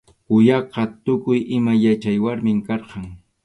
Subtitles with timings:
[0.27, 3.05] Quyaqa tukuy ima yachaq warmim karqan.